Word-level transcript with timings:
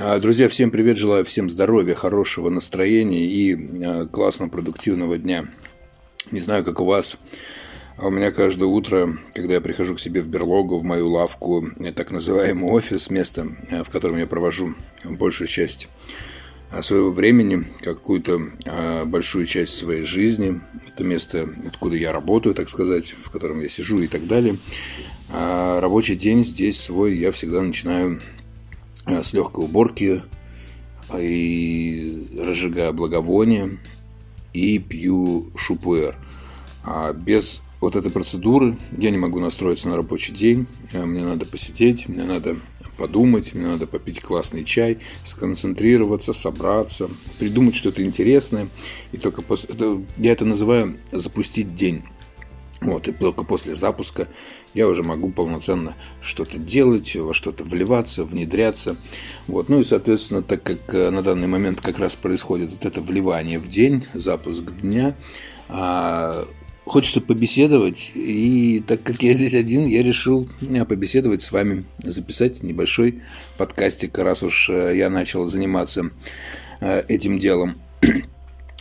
А, 0.00 0.20
друзья, 0.20 0.48
всем 0.48 0.70
привет, 0.70 0.96
желаю 0.96 1.24
всем 1.24 1.50
здоровья, 1.50 1.92
хорошего 1.92 2.50
настроения 2.50 3.24
и 3.24 3.84
а, 3.84 4.06
классного 4.06 4.48
продуктивного 4.48 5.18
дня. 5.18 5.46
Не 6.30 6.38
знаю, 6.38 6.62
как 6.62 6.80
у 6.80 6.84
вас, 6.84 7.18
а 7.96 8.06
у 8.06 8.10
меня 8.10 8.30
каждое 8.30 8.66
утро, 8.66 9.18
когда 9.34 9.54
я 9.54 9.60
прихожу 9.60 9.96
к 9.96 10.00
себе 10.00 10.20
в 10.20 10.28
берлогу, 10.28 10.78
в 10.78 10.84
мою 10.84 11.10
лавку, 11.10 11.66
так 11.96 12.12
называемый 12.12 12.70
офис, 12.70 13.10
место, 13.10 13.48
в 13.84 13.90
котором 13.90 14.18
я 14.18 14.28
провожу 14.28 14.74
большую 15.02 15.48
часть 15.48 15.88
своего 16.80 17.10
времени, 17.10 17.64
какую-то 17.82 18.38
большую 19.04 19.46
часть 19.46 19.76
своей 19.76 20.02
жизни, 20.02 20.60
это 20.86 21.02
место, 21.02 21.48
откуда 21.66 21.96
я 21.96 22.12
работаю, 22.12 22.54
так 22.54 22.68
сказать, 22.68 23.16
в 23.20 23.30
котором 23.30 23.62
я 23.62 23.68
сижу 23.68 23.98
и 23.98 24.06
так 24.06 24.28
далее. 24.28 24.58
А 25.30 25.80
рабочий 25.80 26.14
день 26.14 26.44
здесь 26.44 26.80
свой 26.80 27.16
я 27.16 27.32
всегда 27.32 27.62
начинаю 27.62 28.20
Э, 28.20 28.37
с 29.08 29.32
легкой 29.32 29.64
уборки 29.64 30.22
и 31.16 32.28
разжигаю 32.38 32.92
благовония 32.92 33.78
и 34.52 34.78
пью 34.78 35.50
шупуэр. 35.56 36.16
А 36.84 37.12
без 37.12 37.62
вот 37.80 37.96
этой 37.96 38.10
процедуры 38.10 38.76
я 38.96 39.10
не 39.10 39.18
могу 39.18 39.40
настроиться 39.40 39.88
на 39.88 39.96
рабочий 39.96 40.32
день. 40.32 40.66
Э, 40.92 41.04
мне 41.04 41.22
надо 41.22 41.46
посидеть, 41.46 42.08
мне 42.08 42.24
надо 42.24 42.56
подумать, 42.96 43.54
мне 43.54 43.66
надо 43.66 43.86
попить 43.86 44.20
классный 44.20 44.64
чай, 44.64 44.98
сконцентрироваться, 45.22 46.32
собраться, 46.32 47.08
придумать 47.38 47.76
что-то 47.76 48.02
интересное. 48.04 48.68
И 49.12 49.16
только 49.16 49.42
после... 49.42 49.74
Я 50.16 50.32
это 50.32 50.44
называю 50.44 50.96
запустить 51.12 51.76
день. 51.76 52.02
Вот, 52.80 53.08
и 53.08 53.12
только 53.12 53.42
после 53.42 53.74
запуска 53.74 54.28
я 54.72 54.86
уже 54.86 55.02
могу 55.02 55.30
полноценно 55.30 55.96
что-то 56.22 56.58
делать, 56.58 57.16
во 57.16 57.34
что-то 57.34 57.64
вливаться, 57.64 58.24
внедряться. 58.24 58.96
Вот. 59.48 59.68
Ну 59.68 59.80
и, 59.80 59.84
соответственно, 59.84 60.42
так 60.42 60.62
как 60.62 60.94
э, 60.94 61.10
на 61.10 61.22
данный 61.22 61.48
момент 61.48 61.80
как 61.80 61.98
раз 61.98 62.14
происходит 62.14 62.70
вот 62.70 62.86
это 62.86 63.00
вливание 63.00 63.58
в 63.58 63.66
день, 63.66 64.04
запуск 64.14 64.70
дня, 64.80 65.16
а, 65.68 66.46
хочется 66.84 67.20
побеседовать. 67.20 68.12
И 68.14 68.80
так 68.86 69.02
как 69.02 69.24
я 69.24 69.32
здесь 69.32 69.56
один, 69.56 69.84
я 69.86 70.04
решил 70.04 70.48
э, 70.60 70.84
побеседовать 70.84 71.42
с 71.42 71.50
вами, 71.50 71.84
записать 71.98 72.62
небольшой 72.62 73.22
подкастик, 73.56 74.16
раз 74.18 74.44
уж 74.44 74.70
э, 74.70 74.96
я 74.96 75.10
начал 75.10 75.46
заниматься 75.46 76.10
этим 76.80 77.40
делом. 77.40 77.74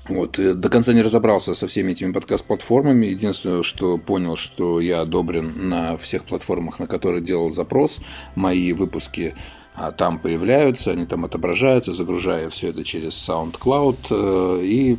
Вот, 0.10 0.40
до 0.40 0.70
конца 0.70 0.94
не 0.94 1.02
разобрался 1.02 1.54
со 1.54 1.68
всеми 1.68 1.92
этими 1.92 2.12
подкаст-платформами. 2.12 3.08
Единственное, 3.08 3.64
что 3.64 3.98
понял, 3.98 4.36
что 4.36 4.80
я 4.80 5.02
одобрен 5.02 5.70
на 5.70 5.98
всех 5.98 6.24
платформах, 6.24 6.80
на 6.80 6.88
которые 6.88 7.22
делал 7.22 7.52
запрос. 7.52 8.02
Мои 8.36 8.72
выпуски 8.72 9.34
а, 9.76 9.92
там 9.92 10.18
появляются, 10.18 10.92
они 10.92 11.06
там 11.06 11.26
отображаются, 11.26 11.94
загружая 11.94 12.50
все 12.50 12.70
это 12.70 12.84
через 12.84 13.14
SoundCloud. 13.30 13.98
Э, 14.10 14.60
и 14.64 14.98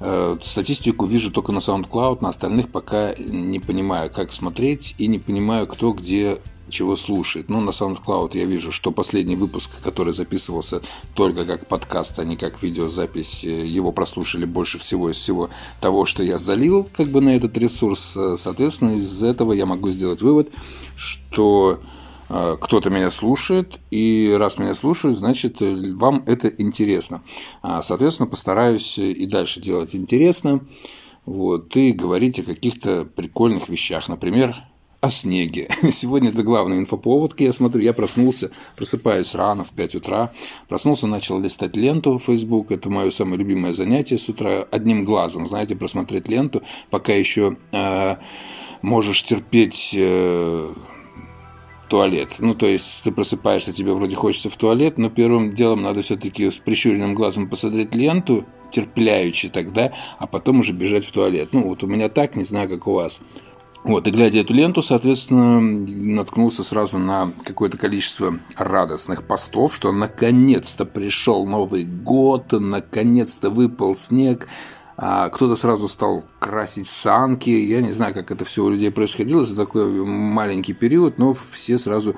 э, 0.00 0.36
статистику 0.42 1.06
вижу 1.06 1.30
только 1.30 1.52
на 1.52 1.58
SoundCloud, 1.58 2.18
на 2.20 2.28
остальных 2.28 2.68
пока 2.68 3.14
не 3.14 3.58
понимаю, 3.58 4.10
как 4.10 4.32
смотреть 4.32 4.94
и 4.98 5.06
не 5.06 5.18
понимаю, 5.18 5.66
кто 5.66 5.92
где 5.92 6.38
чего 6.68 6.96
слушает. 6.96 7.50
Ну, 7.50 7.60
на 7.60 7.70
SoundCloud 7.70 8.36
я 8.36 8.44
вижу, 8.44 8.72
что 8.72 8.92
последний 8.92 9.36
выпуск, 9.36 9.70
который 9.82 10.12
записывался 10.12 10.80
только 11.14 11.44
как 11.44 11.66
подкаст, 11.66 12.18
а 12.18 12.24
не 12.24 12.36
как 12.36 12.62
видеозапись, 12.62 13.44
э, 13.44 13.66
его 13.66 13.92
прослушали 13.92 14.44
больше 14.44 14.78
всего 14.78 15.10
из 15.10 15.16
всего 15.16 15.50
того, 15.80 16.04
что 16.04 16.24
я 16.24 16.38
залил 16.38 16.88
как 16.92 17.08
бы 17.08 17.20
на 17.20 17.36
этот 17.36 17.56
ресурс. 17.58 18.16
Э, 18.16 18.36
соответственно, 18.36 18.92
из 18.92 19.22
этого 19.22 19.52
я 19.52 19.66
могу 19.66 19.90
сделать 19.90 20.22
вывод, 20.22 20.52
что 20.96 21.80
э, 22.28 22.56
кто-то 22.60 22.90
меня 22.90 23.10
слушает, 23.10 23.80
и 23.90 24.34
раз 24.38 24.58
меня 24.58 24.74
слушают, 24.74 25.18
значит, 25.18 25.58
вам 25.60 26.24
это 26.26 26.48
интересно. 26.48 27.22
А, 27.62 27.82
соответственно, 27.82 28.28
постараюсь 28.28 28.98
и 28.98 29.26
дальше 29.26 29.60
делать 29.60 29.94
интересно, 29.94 30.60
вот, 31.24 31.76
и 31.76 31.92
говорить 31.92 32.40
о 32.40 32.44
каких-то 32.44 33.04
прикольных 33.04 33.68
вещах. 33.68 34.08
Например, 34.08 34.56
о 35.02 35.10
снеге. 35.10 35.66
Сегодня 35.90 36.30
это 36.30 36.44
главный 36.44 36.78
инфоповод, 36.78 37.38
я 37.40 37.52
смотрю. 37.52 37.82
Я 37.82 37.92
проснулся, 37.92 38.52
просыпаюсь 38.76 39.34
рано, 39.34 39.64
в 39.64 39.72
5 39.72 39.96
утра. 39.96 40.30
Проснулся, 40.68 41.08
начал 41.08 41.40
листать 41.40 41.76
ленту 41.76 42.18
в 42.18 42.22
Facebook. 42.22 42.70
Это 42.70 42.88
мое 42.88 43.10
самое 43.10 43.38
любимое 43.38 43.74
занятие 43.74 44.16
с 44.16 44.28
утра. 44.28 44.64
Одним 44.70 45.04
глазом, 45.04 45.48
знаете, 45.48 45.74
просмотреть 45.74 46.28
ленту, 46.28 46.62
пока 46.88 47.12
еще 47.12 47.56
э, 47.72 48.16
можешь 48.80 49.24
терпеть... 49.24 49.92
Э, 49.98 50.72
туалет. 51.88 52.36
Ну, 52.38 52.54
то 52.54 52.66
есть, 52.66 53.02
ты 53.04 53.12
просыпаешься, 53.12 53.74
тебе 53.74 53.92
вроде 53.92 54.16
хочется 54.16 54.48
в 54.48 54.56
туалет, 54.56 54.96
но 54.96 55.10
первым 55.10 55.52
делом 55.52 55.82
надо 55.82 56.00
все-таки 56.00 56.48
с 56.48 56.56
прищуренным 56.56 57.14
глазом 57.14 57.50
посмотреть 57.50 57.94
ленту, 57.94 58.46
терпляючи 58.70 59.50
тогда, 59.50 59.92
а 60.18 60.26
потом 60.26 60.60
уже 60.60 60.72
бежать 60.72 61.04
в 61.04 61.12
туалет. 61.12 61.50
Ну, 61.52 61.68
вот 61.68 61.84
у 61.84 61.86
меня 61.86 62.08
так, 62.08 62.34
не 62.34 62.44
знаю, 62.44 62.70
как 62.70 62.86
у 62.86 62.94
вас. 62.94 63.20
Вот, 63.84 64.06
и 64.06 64.12
глядя 64.12 64.40
эту 64.40 64.54
ленту, 64.54 64.80
соответственно, 64.80 65.60
наткнулся 65.60 66.62
сразу 66.62 66.98
на 66.98 67.32
какое-то 67.44 67.76
количество 67.76 68.32
радостных 68.56 69.24
постов, 69.24 69.74
что 69.74 69.90
наконец-то 69.90 70.84
пришел 70.84 71.44
Новый 71.46 71.84
год, 71.84 72.52
наконец-то 72.52 73.50
выпал 73.50 73.96
снег, 73.96 74.46
а 74.96 75.30
кто-то 75.30 75.56
сразу 75.56 75.88
стал 75.88 76.22
красить 76.38 76.86
санки. 76.86 77.50
Я 77.50 77.80
не 77.80 77.90
знаю, 77.90 78.14
как 78.14 78.30
это 78.30 78.44
все 78.44 78.62
у 78.62 78.70
людей 78.70 78.92
происходило 78.92 79.44
за 79.44 79.56
такой 79.56 79.90
маленький 80.04 80.74
период, 80.74 81.18
но 81.18 81.34
все 81.34 81.76
сразу 81.76 82.14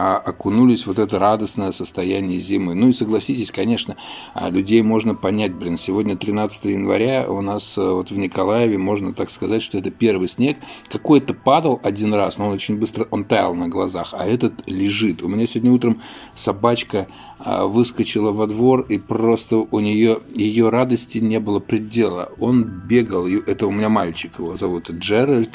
а, 0.00 0.16
окунулись 0.16 0.84
в 0.84 0.86
вот 0.86 1.00
это 1.00 1.18
радостное 1.18 1.72
состояние 1.72 2.38
зимы. 2.38 2.76
Ну 2.76 2.90
и 2.90 2.92
согласитесь, 2.92 3.50
конечно, 3.50 3.96
а, 4.32 4.48
людей 4.48 4.80
можно 4.82 5.16
понять, 5.16 5.52
блин, 5.52 5.76
сегодня 5.76 6.16
13 6.16 6.66
января, 6.66 7.28
у 7.28 7.40
нас 7.40 7.76
а, 7.76 7.94
вот 7.94 8.12
в 8.12 8.16
Николаеве, 8.16 8.78
можно 8.78 9.12
так 9.12 9.28
сказать, 9.28 9.60
что 9.60 9.76
это 9.76 9.90
первый 9.90 10.28
снег. 10.28 10.58
Какой-то 10.88 11.34
падал 11.34 11.80
один 11.82 12.14
раз, 12.14 12.38
но 12.38 12.46
он 12.46 12.52
очень 12.52 12.76
быстро, 12.76 13.08
он 13.10 13.24
таял 13.24 13.56
на 13.56 13.68
глазах, 13.68 14.14
а 14.16 14.24
этот 14.24 14.68
лежит. 14.68 15.20
У 15.20 15.28
меня 15.28 15.48
сегодня 15.48 15.72
утром 15.72 16.00
собачка 16.36 17.08
выскочила 17.44 18.32
во 18.32 18.46
двор, 18.46 18.82
и 18.88 18.98
просто 18.98 19.58
у 19.58 19.80
нее, 19.80 20.20
ее 20.34 20.68
радости 20.68 21.18
не 21.18 21.38
было 21.40 21.60
предела. 21.60 22.30
Он 22.38 22.64
бегал, 22.64 23.26
это 23.26 23.66
у 23.66 23.70
меня 23.72 23.88
мальчик, 23.88 24.38
его 24.38 24.56
зовут 24.56 24.90
Джеральд. 24.90 25.50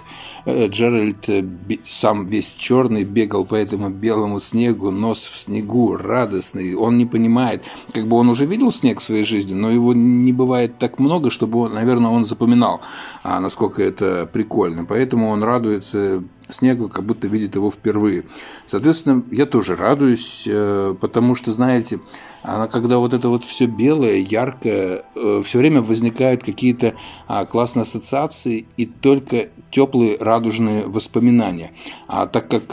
Э, 0.45 0.67
Джеральд 0.67 1.29
э, 1.29 1.45
сам 1.85 2.25
весь 2.25 2.53
черный, 2.57 3.05
бегал 3.05 3.45
по 3.45 3.55
этому 3.55 3.89
белому 3.89 4.39
снегу, 4.39 4.91
нос 4.91 5.23
в 5.23 5.37
снегу, 5.37 5.95
радостный. 5.95 6.75
Он 6.75 6.97
не 6.97 7.05
понимает, 7.05 7.69
как 7.93 8.07
бы 8.07 8.17
он 8.17 8.29
уже 8.29 8.45
видел 8.45 8.71
снег 8.71 8.99
в 8.99 9.03
своей 9.03 9.23
жизни, 9.23 9.53
но 9.53 9.71
его 9.71 9.93
не 9.93 10.33
бывает 10.33 10.77
так 10.79 10.99
много, 10.99 11.29
чтобы, 11.29 11.59
он, 11.59 11.73
наверное, 11.73 12.11
он 12.11 12.25
запоминал, 12.25 12.81
а, 13.23 13.39
насколько 13.39 13.81
это 13.81 14.29
прикольно. 14.31 14.83
Поэтому 14.83 15.29
он 15.29 15.43
радуется 15.43 16.23
снегу, 16.53 16.89
как 16.89 17.05
будто 17.05 17.27
видит 17.27 17.55
его 17.55 17.71
впервые. 17.71 18.23
Соответственно, 18.65 19.23
я 19.31 19.45
тоже 19.45 19.75
радуюсь, 19.75 20.45
э, 20.47 20.95
потому 20.99 21.35
что, 21.35 21.51
знаете, 21.51 21.99
она, 22.43 22.67
когда 22.67 22.97
вот 22.97 23.13
это 23.13 23.29
вот 23.29 23.43
все 23.43 23.65
белое, 23.65 24.17
яркое, 24.17 25.03
э, 25.15 25.41
все 25.43 25.57
время 25.57 25.81
возникают 25.81 26.43
какие-то 26.43 26.93
а, 27.27 27.45
классные 27.45 27.81
ассоциации 27.81 28.65
и 28.77 28.85
только 28.85 29.49
теплые 29.71 30.17
радужные 30.19 30.85
воспоминания. 30.87 31.71
А 32.07 32.25
так 32.25 32.49
как 32.49 32.63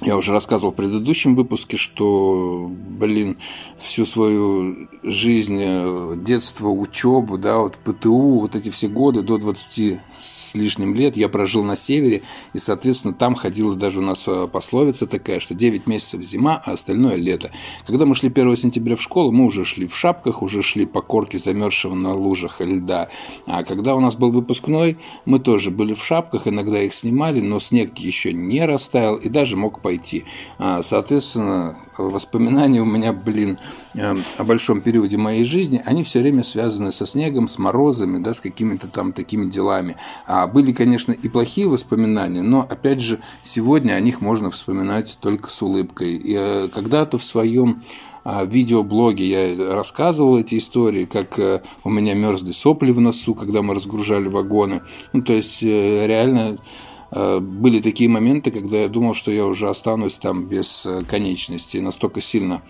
я 0.00 0.16
уже 0.16 0.32
рассказывал 0.32 0.72
в 0.72 0.76
предыдущем 0.76 1.34
выпуске, 1.34 1.76
что, 1.76 2.70
блин, 2.70 3.36
всю 3.78 4.04
свою 4.04 4.88
жизнь, 5.02 5.58
э, 5.60 6.14
детство, 6.16 6.68
учебу, 6.68 7.36
да, 7.36 7.58
вот 7.58 7.78
ПТУ, 7.78 8.40
вот 8.40 8.54
эти 8.54 8.70
все 8.70 8.88
годы 8.88 9.22
до 9.22 9.38
20 9.38 9.98
с 10.20 10.54
лишним 10.54 10.94
лет 10.94 11.16
я 11.16 11.28
прожил 11.28 11.62
на 11.62 11.76
севере, 11.76 12.22
и, 12.54 12.58
соответственно, 12.58 13.12
там 13.12 13.34
ходила 13.34 13.74
даже 13.74 13.98
у 13.98 14.02
нас 14.02 14.26
э, 14.28 14.48
пословица 14.50 15.06
такая, 15.06 15.40
что 15.40 15.54
9 15.54 15.86
месяцев 15.86 16.22
зима, 16.22 16.62
а 16.64 16.72
остальное 16.72 17.16
лето. 17.16 17.50
Когда 17.86 18.06
мы 18.06 18.14
шли 18.14 18.28
1 18.28 18.56
сентября 18.56 18.96
в 18.96 19.02
школу, 19.02 19.32
мы 19.32 19.44
уже 19.44 19.64
шли 19.64 19.86
в 19.86 19.96
шапках, 19.96 20.42
уже 20.42 20.62
шли 20.62 20.86
по 20.86 21.02
корке 21.02 21.38
замерзшего 21.38 21.94
на 21.94 22.14
лужах 22.14 22.60
льда. 22.60 23.08
А 23.46 23.62
когда 23.64 23.94
у 23.94 24.00
нас 24.00 24.16
был 24.16 24.30
выпускной, 24.30 24.96
мы 25.24 25.38
тоже 25.38 25.70
были 25.70 25.94
в 25.94 26.02
шапках, 26.02 26.46
иногда 26.46 26.80
их 26.80 26.94
снимали, 26.94 27.40
но 27.40 27.58
снег 27.58 27.98
еще 27.98 28.32
не 28.32 28.64
растаял 28.64 29.16
и 29.16 29.28
даже 29.28 29.56
мог 29.56 29.80
пойти. 29.88 30.24
А, 30.58 30.82
соответственно, 30.82 31.74
воспоминания 31.96 32.82
у 32.82 32.84
меня, 32.84 33.14
блин, 33.14 33.58
э, 33.94 34.14
о 34.36 34.44
большом 34.44 34.82
периоде 34.82 35.16
моей 35.16 35.46
жизни, 35.46 35.80
они 35.86 36.04
все 36.04 36.20
время 36.20 36.42
связаны 36.42 36.92
со 36.92 37.06
снегом, 37.06 37.48
с 37.48 37.58
морозами, 37.58 38.22
да, 38.22 38.34
с 38.34 38.40
какими-то 38.40 38.88
там 38.88 39.14
такими 39.14 39.48
делами. 39.48 39.96
А 40.26 40.46
были, 40.46 40.72
конечно, 40.72 41.12
и 41.12 41.28
плохие 41.30 41.68
воспоминания, 41.68 42.42
но, 42.42 42.60
опять 42.60 43.00
же, 43.00 43.18
сегодня 43.42 43.94
о 43.94 44.00
них 44.00 44.20
можно 44.20 44.50
вспоминать 44.50 45.18
только 45.22 45.48
с 45.48 45.62
улыбкой. 45.62 46.16
И 46.16 46.34
э, 46.36 46.68
когда-то 46.68 47.16
в 47.16 47.24
своем 47.24 47.80
а, 48.24 48.44
видеоблоге 48.44 49.24
я 49.24 49.74
рассказывал 49.74 50.38
эти 50.38 50.58
истории, 50.58 51.06
как 51.06 51.38
э, 51.38 51.62
у 51.82 51.88
меня 51.88 52.12
мерзли 52.12 52.52
сопли 52.52 52.92
в 52.92 53.00
носу, 53.00 53.34
когда 53.34 53.62
мы 53.62 53.72
разгружали 53.72 54.28
вагоны. 54.28 54.82
Ну, 55.14 55.22
то 55.22 55.32
есть, 55.32 55.62
реально 55.62 56.58
Э, 56.58 56.97
были 57.10 57.80
такие 57.80 58.10
моменты, 58.10 58.50
когда 58.50 58.78
я 58.78 58.88
думал, 58.88 59.14
что 59.14 59.30
я 59.30 59.46
уже 59.46 59.68
останусь 59.68 60.18
там 60.18 60.44
без 60.44 60.86
э, 60.86 61.04
конечности. 61.04 61.78
Настолько 61.78 62.20
сильно 62.20 62.62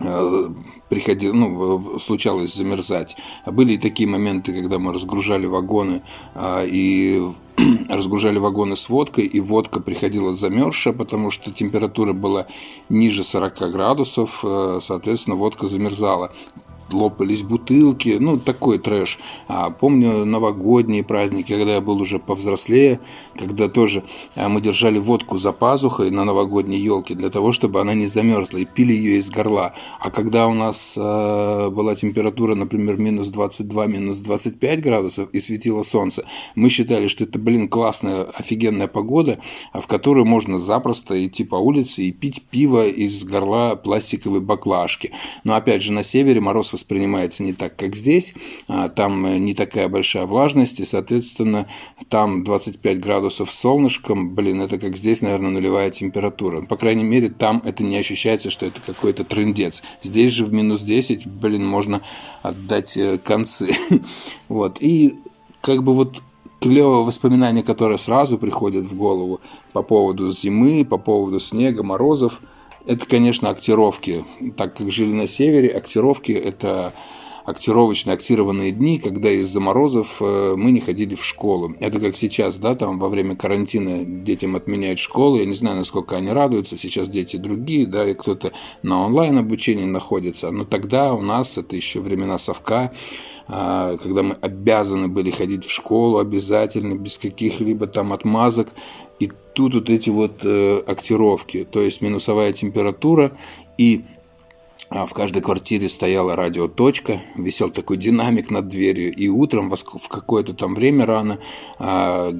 Э, 0.00 0.48
приходил, 0.88 1.34
ну, 1.34 1.98
случалось 1.98 2.54
замерзать. 2.54 3.16
А 3.44 3.52
были 3.52 3.74
и 3.74 3.78
такие 3.78 4.08
моменты, 4.08 4.52
когда 4.52 4.78
мы 4.78 4.92
разгружали 4.92 5.46
вагоны 5.46 6.02
а, 6.34 6.64
и 6.64 7.22
разгружали 7.88 8.38
вагоны 8.38 8.74
с 8.74 8.88
водкой, 8.88 9.24
и 9.26 9.38
водка 9.38 9.80
приходила 9.80 10.32
замерзшая, 10.32 10.94
потому 10.94 11.30
что 11.30 11.52
температура 11.52 12.12
была 12.12 12.46
ниже 12.88 13.22
40 13.22 13.70
градусов, 13.70 14.44
э, 14.44 14.78
соответственно, 14.80 15.36
водка 15.36 15.68
замерзала 15.68 16.32
лопались 16.92 17.42
бутылки, 17.42 18.16
ну, 18.20 18.38
такой 18.38 18.78
трэш. 18.78 19.18
А, 19.48 19.70
помню 19.70 20.24
новогодние 20.24 21.02
праздники, 21.02 21.52
когда 21.52 21.74
я 21.74 21.80
был 21.80 22.00
уже 22.00 22.18
повзрослее, 22.18 23.00
когда 23.38 23.68
тоже 23.68 24.02
а, 24.36 24.48
мы 24.48 24.60
держали 24.60 24.98
водку 24.98 25.36
за 25.36 25.52
пазухой 25.52 26.10
на 26.10 26.24
новогодней 26.24 26.78
елке 26.78 27.14
для 27.14 27.30
того, 27.30 27.52
чтобы 27.52 27.80
она 27.80 27.94
не 27.94 28.06
замерзла, 28.06 28.58
и 28.58 28.64
пили 28.64 28.92
ее 28.92 29.18
из 29.18 29.30
горла. 29.30 29.72
А 30.00 30.10
когда 30.10 30.46
у 30.46 30.54
нас 30.54 30.96
а, 31.00 31.70
была 31.70 31.94
температура, 31.94 32.54
например, 32.54 32.98
минус 32.98 33.28
22, 33.28 33.86
минус 33.86 34.18
25 34.18 34.82
градусов, 34.82 35.30
и 35.30 35.40
светило 35.40 35.82
солнце, 35.82 36.24
мы 36.54 36.68
считали, 36.68 37.06
что 37.06 37.24
это, 37.24 37.38
блин, 37.38 37.68
классная, 37.68 38.24
офигенная 38.24 38.88
погода, 38.88 39.38
в 39.72 39.86
которую 39.86 40.26
можно 40.26 40.58
запросто 40.58 41.24
идти 41.24 41.44
по 41.44 41.56
улице 41.56 42.02
и 42.02 42.12
пить 42.12 42.42
пиво 42.50 42.86
из 42.86 43.24
горла 43.24 43.76
пластиковой 43.76 44.40
баклажки. 44.40 45.12
Но, 45.44 45.54
опять 45.54 45.82
же, 45.82 45.92
на 45.92 46.02
севере 46.02 46.40
мороз 46.40 46.73
воспринимается 46.74 47.42
не 47.42 47.54
так, 47.54 47.76
как 47.76 47.96
здесь. 47.96 48.34
А, 48.68 48.88
там 48.90 49.24
э, 49.24 49.38
не 49.38 49.54
такая 49.54 49.88
большая 49.88 50.26
влажность, 50.26 50.80
и, 50.80 50.84
соответственно, 50.84 51.66
там 52.10 52.44
25 52.44 53.00
градусов 53.00 53.50
солнышком, 53.50 54.34
блин, 54.34 54.60
это 54.60 54.78
как 54.78 54.96
здесь, 54.96 55.22
наверное, 55.22 55.50
нулевая 55.50 55.90
температура. 55.90 56.60
По 56.62 56.76
крайней 56.76 57.04
мере, 57.04 57.30
там 57.30 57.62
это 57.64 57.82
не 57.82 57.96
ощущается, 57.96 58.50
что 58.50 58.66
это 58.66 58.80
какой-то 58.84 59.24
трендец. 59.24 59.82
Здесь 60.02 60.32
же 60.32 60.44
в 60.44 60.52
минус 60.52 60.82
10, 60.82 61.26
блин, 61.26 61.66
можно 61.66 62.02
отдать 62.42 62.96
э, 62.96 63.18
концы. 63.18 63.74
Вот. 64.48 64.76
И 64.80 65.14
как 65.62 65.82
бы 65.82 65.94
вот 65.94 66.22
клевое 66.60 67.04
воспоминание, 67.04 67.64
которое 67.64 67.96
сразу 67.96 68.36
приходит 68.36 68.84
в 68.84 68.94
голову 68.94 69.40
по 69.72 69.82
поводу 69.82 70.28
зимы, 70.28 70.84
по 70.84 70.98
поводу 70.98 71.38
снега, 71.38 71.82
морозов– 71.82 72.40
это, 72.86 73.06
конечно, 73.06 73.50
актировки. 73.50 74.24
Так 74.56 74.74
как 74.76 74.90
жили 74.90 75.12
на 75.12 75.26
севере, 75.26 75.68
актировки– 75.68 76.32
это 76.32 76.92
актировочные, 77.44 78.14
актированные 78.14 78.72
дни, 78.72 78.98
когда 78.98 79.30
из-за 79.30 79.60
морозов 79.60 80.20
э, 80.20 80.54
мы 80.56 80.70
не 80.70 80.80
ходили 80.80 81.14
в 81.14 81.24
школу. 81.24 81.74
Это 81.78 82.00
как 82.00 82.16
сейчас, 82.16 82.58
да, 82.58 82.74
там 82.74 82.98
во 82.98 83.08
время 83.08 83.36
карантина 83.36 84.04
детям 84.04 84.56
отменяют 84.56 84.98
школу. 84.98 85.36
Я 85.36 85.44
не 85.44 85.54
знаю, 85.54 85.76
насколько 85.76 86.16
они 86.16 86.30
радуются. 86.30 86.78
Сейчас 86.78 87.08
дети 87.08 87.36
другие, 87.36 87.86
да, 87.86 88.08
и 88.08 88.14
кто-то 88.14 88.52
на 88.82 89.04
онлайн 89.04 89.38
обучении 89.38 89.84
находится. 89.84 90.50
Но 90.50 90.64
тогда 90.64 91.12
у 91.12 91.20
нас, 91.20 91.58
это 91.58 91.76
еще 91.76 92.00
времена 92.00 92.38
совка, 92.38 92.92
а, 93.46 93.96
когда 93.98 94.22
мы 94.22 94.36
обязаны 94.40 95.08
были 95.08 95.30
ходить 95.30 95.64
в 95.64 95.70
школу 95.70 96.18
обязательно, 96.18 96.94
без 96.94 97.18
каких-либо 97.18 97.86
там 97.86 98.14
отмазок. 98.14 98.68
И 99.20 99.30
тут 99.54 99.74
вот 99.74 99.90
эти 99.90 100.08
вот 100.08 100.40
э, 100.44 100.78
актировки, 100.86 101.66
то 101.70 101.80
есть 101.80 102.00
минусовая 102.00 102.52
температура 102.52 103.32
и 103.76 104.04
в 104.94 105.12
каждой 105.12 105.42
квартире 105.42 105.88
стояла 105.88 106.36
радиоточка, 106.36 107.20
висел 107.36 107.70
такой 107.70 107.96
динамик 107.96 108.50
над 108.50 108.68
дверью, 108.68 109.12
и 109.12 109.28
утром 109.28 109.68
в 109.70 110.08
какое-то 110.08 110.54
там 110.54 110.74
время 110.74 111.04
рано 111.04 111.38
а, 111.78 112.32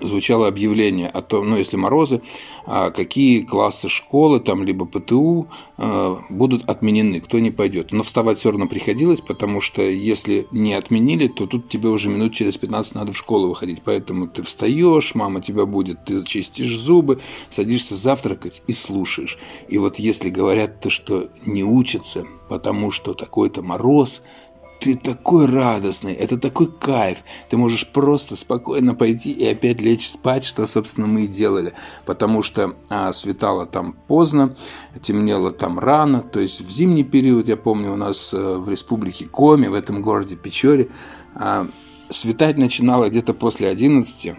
звучало 0.00 0.48
объявление 0.48 1.08
о 1.08 1.22
том, 1.22 1.48
ну, 1.48 1.56
если 1.56 1.76
морозы, 1.76 2.20
а, 2.66 2.90
какие 2.90 3.42
классы 3.42 3.88
школы, 3.88 4.40
там, 4.40 4.64
либо 4.64 4.86
ПТУ 4.86 5.48
а, 5.76 6.20
будут 6.30 6.68
отменены, 6.68 7.20
кто 7.20 7.38
не 7.38 7.50
пойдет. 7.50 7.92
Но 7.92 8.02
вставать 8.02 8.38
все 8.38 8.50
равно 8.50 8.66
приходилось, 8.66 9.20
потому 9.20 9.60
что 9.60 9.82
если 9.82 10.46
не 10.50 10.74
отменили, 10.74 11.28
то 11.28 11.46
тут 11.46 11.68
тебе 11.68 11.88
уже 11.88 12.08
минут 12.08 12.32
через 12.32 12.56
15 12.58 12.94
надо 12.94 13.12
в 13.12 13.16
школу 13.16 13.48
выходить. 13.48 13.82
Поэтому 13.84 14.26
ты 14.26 14.42
встаешь, 14.42 15.14
мама 15.14 15.40
тебя 15.40 15.66
будет, 15.66 16.04
ты 16.04 16.22
чистишь 16.24 16.76
зубы, 16.76 17.20
садишься 17.50 17.96
завтракать 17.96 18.62
и 18.66 18.72
слушаешь. 18.72 19.38
И 19.68 19.78
вот 19.78 19.98
если 19.98 20.28
говорят 20.28 20.80
то, 20.80 20.90
что 20.90 21.28
не 21.44 21.62
учатся, 21.62 22.24
потому 22.48 22.90
что 22.90 23.14
такой-то 23.14 23.62
мороз– 23.62 24.22
ты 24.78 24.96
такой 24.96 25.46
радостный, 25.46 26.12
это 26.12 26.38
такой 26.38 26.66
кайф. 26.66 27.18
Ты 27.48 27.56
можешь 27.56 27.90
просто 27.92 28.36
спокойно 28.36 28.94
пойти 28.94 29.32
и 29.32 29.46
опять 29.46 29.80
лечь 29.80 30.08
спать, 30.08 30.44
что, 30.44 30.66
собственно, 30.66 31.06
мы 31.06 31.22
и 31.24 31.26
делали. 31.26 31.72
Потому 32.04 32.42
что 32.42 32.76
а, 32.88 33.12
светало 33.12 33.66
там 33.66 33.94
поздно, 34.06 34.56
темнело 35.02 35.50
там 35.50 35.78
рано. 35.78 36.22
То 36.22 36.40
есть 36.40 36.60
в 36.60 36.70
зимний 36.70 37.04
период, 37.04 37.48
я 37.48 37.56
помню, 37.56 37.92
у 37.92 37.96
нас 37.96 38.32
а, 38.34 38.58
в 38.58 38.68
республике 38.68 39.26
Коми, 39.26 39.68
в 39.68 39.74
этом 39.74 40.02
городе 40.02 40.36
Печоре, 40.36 40.88
а, 41.34 41.66
светать 42.10 42.56
начинало 42.56 43.08
где-то 43.08 43.34
после 43.34 43.68
11 43.68 44.34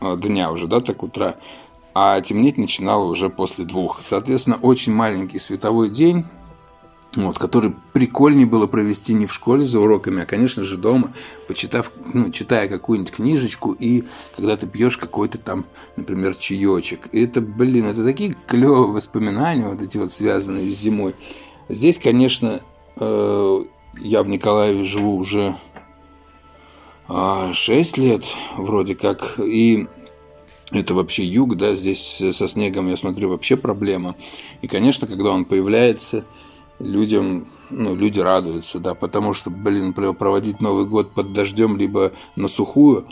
а, 0.00 0.16
дня 0.16 0.50
уже, 0.50 0.66
да, 0.66 0.80
так 0.80 1.02
утра. 1.02 1.36
А 1.94 2.20
темнеть 2.20 2.56
начинало 2.56 3.04
уже 3.04 3.28
после 3.28 3.64
двух. 3.64 4.02
Соответственно, 4.02 4.58
очень 4.62 4.94
маленький 4.94 5.38
световой 5.38 5.90
день 5.90 6.24
вот, 7.14 7.38
который 7.38 7.74
прикольнее 7.92 8.46
было 8.46 8.66
провести 8.66 9.12
не 9.12 9.26
в 9.26 9.32
школе 9.32 9.64
за 9.64 9.80
уроками, 9.80 10.22
а, 10.22 10.26
конечно 10.26 10.62
же, 10.62 10.78
дома, 10.78 11.12
почитав, 11.46 11.92
ну, 12.12 12.30
читая 12.30 12.68
какую-нибудь 12.68 13.12
книжечку, 13.12 13.72
и 13.72 14.04
когда 14.36 14.56
ты 14.56 14.66
пьешь 14.66 14.96
какой-то 14.96 15.38
там, 15.38 15.66
например, 15.96 16.34
чаечек. 16.34 17.08
И 17.12 17.24
это, 17.24 17.40
блин, 17.40 17.86
это 17.86 18.02
такие 18.02 18.34
клевые 18.46 18.92
воспоминания, 18.92 19.68
вот 19.68 19.82
эти 19.82 19.98
вот 19.98 20.10
связанные 20.10 20.70
с 20.70 20.78
зимой. 20.78 21.14
Здесь, 21.68 21.98
конечно, 21.98 22.60
э, 22.98 23.64
я 24.00 24.22
в 24.22 24.28
Николаеве 24.28 24.84
живу 24.84 25.16
уже 25.16 25.56
э, 27.08 27.50
6 27.52 27.98
лет, 27.98 28.24
вроде 28.56 28.94
как, 28.94 29.38
и 29.38 29.86
это 30.72 30.94
вообще 30.94 31.24
юг, 31.24 31.56
да, 31.56 31.74
здесь 31.74 32.22
со 32.32 32.48
снегом, 32.48 32.88
я 32.88 32.96
смотрю, 32.96 33.28
вообще 33.28 33.58
проблема. 33.58 34.14
И, 34.62 34.66
конечно, 34.66 35.06
когда 35.06 35.28
он 35.28 35.44
появляется, 35.44 36.24
людям, 36.82 37.46
ну, 37.70 37.94
люди 37.94 38.20
радуются, 38.20 38.78
да, 38.80 38.94
потому 38.94 39.32
что, 39.32 39.50
блин, 39.50 39.92
проводить 39.92 40.60
Новый 40.60 40.84
год 40.84 41.14
под 41.14 41.32
дождем, 41.32 41.76
либо 41.76 42.12
на 42.36 42.48
сухую, 42.48 43.06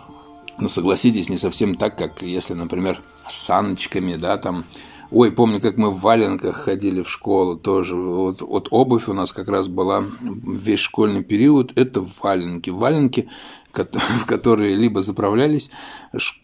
ну, 0.59 0.69
согласитесь, 0.69 1.31
не 1.31 1.37
совсем 1.37 1.75
так, 1.75 1.97
как 1.97 2.23
если, 2.23 2.55
например, 2.55 3.01
с 3.27 3.37
саночками, 3.37 4.17
да, 4.17 4.37
там, 4.37 4.65
Ой, 5.13 5.33
помню, 5.33 5.61
как 5.61 5.77
мы 5.77 5.91
в 5.91 6.01
валенках 6.01 6.57
ходили 6.57 7.03
в 7.03 7.11
школу 7.11 7.57
тоже. 7.57 7.97
Вот, 7.97 8.43
вот 8.43 8.69
обувь 8.71 9.09
у 9.09 9.13
нас 9.13 9.33
как 9.33 9.49
раз 9.49 9.67
была 9.67 10.05
весь 10.23 10.79
школьный 10.79 11.25
период. 11.25 11.77
Это 11.77 12.05
валенки. 12.23 12.71
Валенки 12.71 13.29
в 13.73 14.27
которые 14.27 14.75
либо 14.75 15.01
заправлялись 15.01 15.71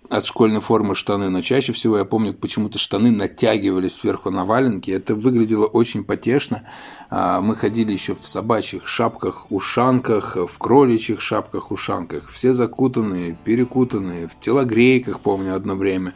от 0.09 0.25
школьной 0.25 0.61
формы 0.61 0.95
штаны, 0.95 1.29
но 1.29 1.43
чаще 1.43 1.73
всего 1.73 1.99
я 1.99 2.05
помню, 2.05 2.33
почему-то 2.35 2.79
штаны 2.79 3.11
натягивались 3.11 3.97
сверху 3.97 4.31
на 4.31 4.45
валенки. 4.45 4.91
Это 4.91 5.15
выглядело 5.15 5.67
очень 5.67 6.05
потешно. 6.05 6.63
А, 7.11 7.41
мы 7.41 7.57
ходили 7.57 7.93
еще 7.93 8.15
в 8.15 8.25
собачьих 8.27 8.87
шапках, 8.87 9.51
ушанках, 9.51 10.37
в 10.37 10.59
кроличьих 10.59 11.21
шапках, 11.21 11.71
ушанках. 11.71 12.29
Все 12.29 12.55
закутанные, 12.55 13.37
перекутанные, 13.45 14.29
в 14.29 14.39
телогрейках, 14.39 15.21
помню, 15.21 15.57
одно 15.57 15.75
время. 15.75 16.15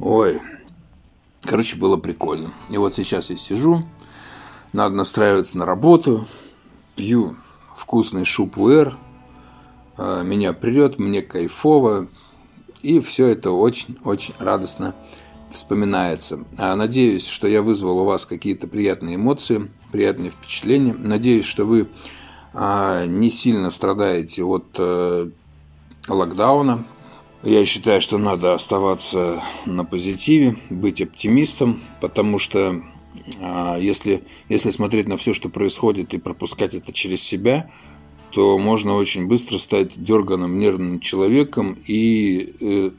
Ой, 0.00 0.40
короче, 1.42 1.76
было 1.76 1.96
прикольно. 1.96 2.52
И 2.70 2.76
вот 2.76 2.94
сейчас 2.94 3.30
я 3.30 3.36
сижу, 3.36 3.84
надо 4.72 4.94
настраиваться 4.94 5.58
на 5.58 5.66
работу, 5.66 6.26
пью 6.96 7.36
вкусный 7.74 8.24
шупуэр, 8.24 8.96
а, 9.96 10.22
меня 10.22 10.52
прет, 10.52 10.98
мне 10.98 11.22
кайфово, 11.22 12.08
и 12.82 13.00
все 13.00 13.28
это 13.28 13.50
очень-очень 13.50 14.34
радостно 14.38 14.94
вспоминается. 15.50 16.44
А 16.58 16.74
надеюсь, 16.76 17.26
что 17.26 17.48
я 17.48 17.62
вызвал 17.62 18.00
у 18.00 18.04
вас 18.04 18.26
какие-то 18.26 18.66
приятные 18.66 19.16
эмоции, 19.16 19.70
приятные 19.92 20.30
впечатления. 20.30 20.94
Надеюсь, 20.94 21.44
что 21.44 21.64
вы 21.64 21.88
а, 22.52 23.06
не 23.06 23.30
сильно 23.30 23.70
страдаете 23.70 24.44
от 24.44 24.66
э, 24.78 25.30
локдауна. 26.08 26.84
Я 27.46 27.64
считаю, 27.64 28.00
что 28.00 28.18
надо 28.18 28.54
оставаться 28.54 29.42
на 29.66 29.84
позитиве, 29.84 30.56
быть 30.68 31.00
оптимистом, 31.00 31.80
потому 32.00 32.38
что 32.38 32.82
а, 33.40 33.78
если, 33.78 34.22
если 34.48 34.70
смотреть 34.70 35.08
на 35.08 35.16
все, 35.16 35.32
что 35.32 35.48
происходит, 35.48 36.12
и 36.12 36.18
пропускать 36.18 36.74
это 36.74 36.92
через 36.92 37.22
себя– 37.22 37.70
то 38.36 38.58
можно 38.58 38.94
очень 38.94 39.26
быстро 39.26 39.56
стать 39.56 39.92
дерганым 39.96 40.58
нервным 40.58 41.00
человеком 41.00 41.78
и 41.86 42.54
э, 42.60 42.90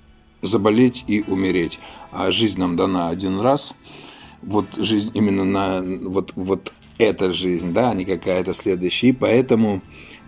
заболеть 0.41 1.03
и 1.05 1.21
умереть. 1.27 1.79
А 2.11 2.31
жизнь 2.31 2.59
нам 2.59 2.75
дана 2.75 3.09
один 3.09 3.39
раз. 3.39 3.75
Вот 4.41 4.65
жизнь 4.77 5.11
именно 5.13 5.43
на 5.43 5.81
вот, 5.81 6.33
вот 6.35 6.73
эта 6.97 7.31
жизнь, 7.31 7.71
да, 7.71 7.91
а 7.91 7.93
не 7.93 8.03
какая-то 8.03 8.53
следующая. 8.53 9.09
И 9.09 9.11
поэтому 9.11 9.81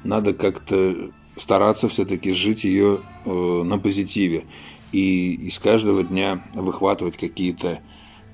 надо 0.04 0.36
как-то 0.36 1.10
стараться 1.40 1.88
все-таки 1.88 2.32
жить 2.32 2.64
ее 2.64 3.02
э, 3.26 3.64
на 3.64 3.78
позитиве. 3.78 4.44
И 4.92 5.34
из 5.34 5.60
каждого 5.60 6.04
дня 6.04 6.44
выхватывать 6.54 7.18
какие-то 7.18 7.80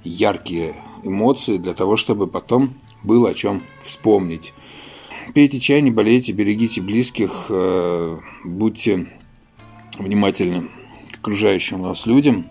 яркие 0.04 0.76
эмоции 1.04 1.58
для 1.58 1.74
того, 1.74 1.96
чтобы 1.96 2.28
потом 2.28 2.74
было 3.04 3.30
о 3.30 3.34
чем 3.34 3.62
вспомнить. 3.82 4.54
Пейте 5.34 5.60
чай, 5.60 5.82
не 5.82 5.92
болейте, 5.92 6.32
берегите 6.32 6.82
близких, 6.82 7.48
э, 7.50 8.18
будьте 8.44 9.08
внимательны 9.98 10.70
к 11.12 11.20
окружающим 11.20 11.82
вас 11.82 12.06
людям. 12.06 12.46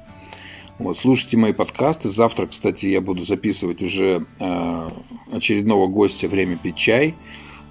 Вот, 0.78 0.96
слушайте 0.96 1.36
мои 1.36 1.52
подкасты. 1.52 2.08
Завтра, 2.08 2.46
кстати, 2.46 2.86
я 2.86 3.00
буду 3.00 3.22
записывать 3.22 3.80
уже 3.80 4.26
э, 4.40 4.88
очередного 5.32 5.86
гостя 5.86 6.28
«Время 6.28 6.56
пить 6.56 6.76
чай» 6.76 7.14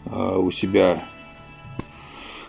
э, 0.05 0.37
у 0.37 0.49
себя 0.51 1.03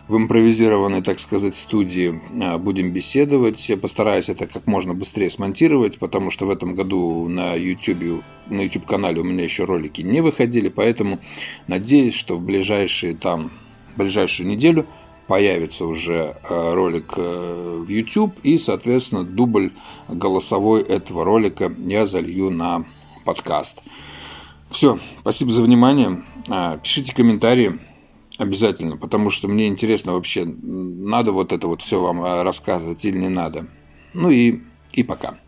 в 0.06 0.16
импровизированной, 0.16 1.02
так 1.02 1.18
сказать, 1.18 1.56
студии 1.56 2.20
а, 2.42 2.58
будем 2.58 2.92
беседовать. 2.92 3.68
Я 3.68 3.76
постараюсь 3.76 4.28
это 4.28 4.46
как 4.46 4.66
можно 4.66 4.94
быстрее 4.94 5.30
смонтировать, 5.30 5.98
потому 5.98 6.30
что 6.30 6.46
в 6.46 6.50
этом 6.50 6.74
году 6.74 7.26
на 7.28 7.54
YouTube, 7.54 8.22
на 8.48 8.62
YouTube 8.62 8.86
канале 8.86 9.20
у 9.20 9.24
меня 9.24 9.44
еще 9.44 9.64
ролики 9.64 10.02
не 10.02 10.20
выходили, 10.20 10.68
поэтому 10.68 11.20
надеюсь, 11.68 12.14
что 12.14 12.36
в 12.36 12.42
ближайшие 12.42 13.14
там, 13.14 13.50
ближайшую 13.96 14.48
неделю 14.48 14.86
появится 15.26 15.86
уже 15.86 16.36
а, 16.50 16.74
ролик 16.74 17.14
э, 17.16 17.82
в 17.86 17.88
YouTube 17.88 18.34
и, 18.42 18.58
соответственно, 18.58 19.24
дубль 19.24 19.72
голосовой 20.08 20.82
этого 20.82 21.24
ролика 21.24 21.74
я 21.78 22.04
залью 22.04 22.50
на 22.50 22.84
подкаст. 23.24 23.82
Все, 24.70 24.98
спасибо 25.20 25.50
за 25.50 25.62
внимание. 25.62 26.22
А, 26.48 26.76
пишите 26.76 27.14
комментарии. 27.14 27.78
Обязательно, 28.36 28.96
потому 28.96 29.30
что 29.30 29.46
мне 29.46 29.68
интересно 29.68 30.14
вообще, 30.14 30.44
надо 30.44 31.30
вот 31.30 31.52
это 31.52 31.68
вот 31.68 31.82
все 31.82 32.00
вам 32.00 32.24
э, 32.24 32.42
рассказывать 32.42 33.04
или 33.04 33.16
не 33.16 33.28
надо. 33.28 33.66
Ну 34.12 34.30
и, 34.30 34.60
и 34.92 35.04
пока. 35.04 35.38